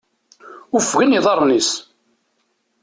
Uffgen 0.77 1.15
iḍarren-is! 1.17 1.71